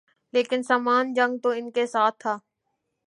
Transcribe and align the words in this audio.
لیکن 0.33 0.63
سامان 0.63 1.13
جنگ 1.13 1.37
تو 1.43 1.49
ان 1.49 1.71
کے 1.71 1.85
ساتھ 1.87 2.15
تھا۔ 2.19 2.37